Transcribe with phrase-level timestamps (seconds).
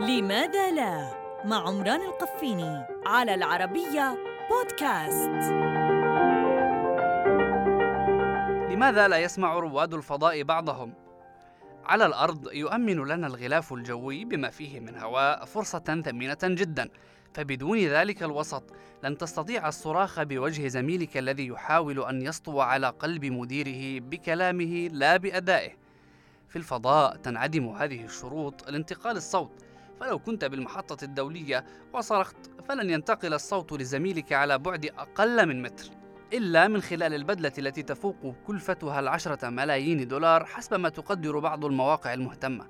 [0.00, 1.10] لماذا لا؟
[1.44, 4.18] مع عمران القفيني على العربية
[4.50, 5.52] بودكاست.
[8.72, 10.94] لماذا لا يسمع رواد الفضاء بعضهم؟
[11.84, 16.88] على الأرض يؤمن لنا الغلاف الجوي بما فيه من هواء فرصة ثمينة جدا.
[17.34, 18.62] فبدون ذلك الوسط
[19.02, 25.70] لن تستطيع الصراخ بوجه زميلك الذي يحاول أن يسطو على قلب مديره بكلامه لا بأدائه.
[26.48, 29.67] في الفضاء تنعدم هذه الشروط لانتقال الصوت.
[30.00, 32.36] فلو كنت بالمحطة الدولية وصرخت
[32.68, 35.90] فلن ينتقل الصوت لزميلك على بعد أقل من متر
[36.32, 42.14] إلا من خلال البدلة التي تفوق كلفتها العشرة ملايين دولار حسب ما تقدر بعض المواقع
[42.14, 42.66] المهتمة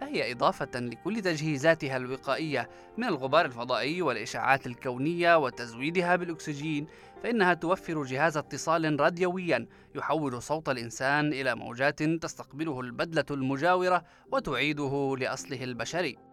[0.00, 6.86] فهي إضافة لكل تجهيزاتها الوقائية من الغبار الفضائي والإشعاعات الكونية وتزويدها بالأكسجين
[7.22, 15.64] فإنها توفر جهاز اتصال راديويا يحول صوت الإنسان إلى موجات تستقبله البدلة المجاورة وتعيده لأصله
[15.64, 16.29] البشري.